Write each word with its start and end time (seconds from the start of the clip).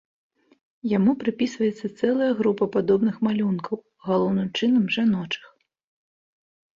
Яму 0.91 1.11
прыпісваецца 1.23 1.91
цэлая 1.99 2.29
група 2.39 2.63
падобных 2.75 3.19
малюнкаў, 3.27 3.77
галоўным 4.07 4.47
чынам, 4.57 4.83
жаночых. 4.97 5.45